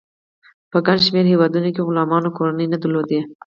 په 0.71 0.77
ګڼ 0.85 0.97
شمیر 1.05 1.25
هیوادونو 1.31 1.69
کې 1.75 1.85
غلامانو 1.87 2.35
کورنۍ 2.37 2.65
نه 2.73 2.77
درلودې. 2.83 3.19